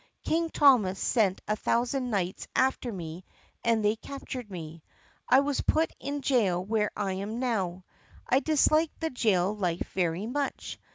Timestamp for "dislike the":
8.39-9.11